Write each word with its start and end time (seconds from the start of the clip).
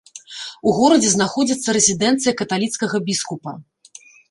У 0.71 0.71
горадзе 0.77 1.11
знаходзіцца 1.11 1.69
рэзідэнцыя 1.77 2.33
каталіцкага 2.41 3.05
біскупа. 3.13 3.57